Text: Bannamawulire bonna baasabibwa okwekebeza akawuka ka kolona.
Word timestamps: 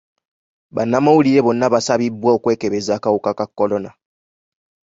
Bannamawulire 0.75 1.39
bonna 1.43 1.65
baasabibwa 1.73 2.29
okwekebeza 2.37 2.91
akawuka 2.97 3.31
ka 3.37 3.45
kolona. 3.57 3.91